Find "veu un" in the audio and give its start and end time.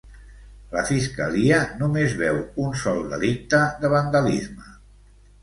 2.23-2.73